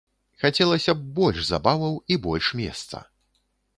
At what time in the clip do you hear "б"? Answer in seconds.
1.01-1.05